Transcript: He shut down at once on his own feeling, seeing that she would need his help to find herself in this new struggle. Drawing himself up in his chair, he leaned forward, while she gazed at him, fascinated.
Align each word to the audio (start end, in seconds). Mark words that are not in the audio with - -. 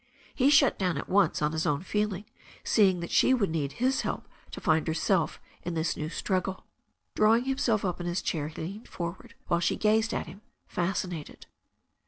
He 0.33 0.49
shut 0.49 0.79
down 0.79 0.97
at 0.97 1.07
once 1.09 1.43
on 1.43 1.51
his 1.51 1.67
own 1.67 1.81
feeling, 1.83 2.25
seeing 2.63 3.01
that 3.01 3.11
she 3.11 3.35
would 3.35 3.51
need 3.51 3.73
his 3.73 4.01
help 4.01 4.27
to 4.49 4.59
find 4.59 4.87
herself 4.87 5.39
in 5.61 5.75
this 5.75 5.95
new 5.95 6.09
struggle. 6.09 6.65
Drawing 7.13 7.43
himself 7.45 7.85
up 7.85 8.01
in 8.01 8.07
his 8.07 8.23
chair, 8.23 8.47
he 8.47 8.59
leaned 8.59 8.87
forward, 8.87 9.35
while 9.45 9.59
she 9.59 9.75
gazed 9.75 10.11
at 10.11 10.25
him, 10.25 10.41
fascinated. 10.65 11.45